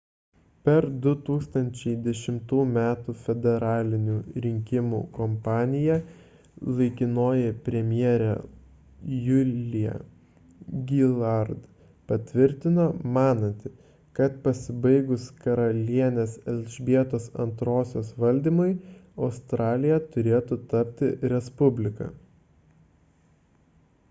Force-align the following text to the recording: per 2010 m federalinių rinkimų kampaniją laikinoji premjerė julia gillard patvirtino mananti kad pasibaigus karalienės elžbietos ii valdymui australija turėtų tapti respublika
per 0.67 0.85
2010 1.01 2.61
m 2.61 2.77
federalinių 3.25 4.13
rinkimų 4.45 5.01
kampaniją 5.17 5.97
laikinoji 6.79 7.51
premjerė 7.67 8.31
julia 9.25 9.93
gillard 10.93 11.67
patvirtino 12.13 12.85
mananti 13.19 13.71
kad 14.21 14.39
pasibaigus 14.47 15.27
karalienės 15.45 16.33
elžbietos 16.55 17.27
ii 17.45 18.03
valdymui 18.25 18.71
australija 19.27 20.01
turėtų 20.17 20.59
tapti 20.75 21.11
respublika 21.35 22.09